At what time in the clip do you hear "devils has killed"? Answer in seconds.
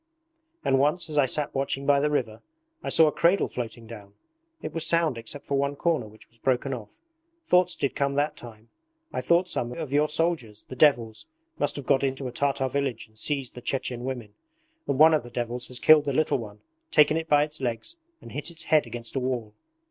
15.29-16.05